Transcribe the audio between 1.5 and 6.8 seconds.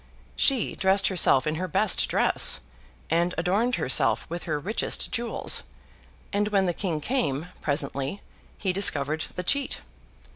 her best dress, and adorned herself with her richest jewels; and when the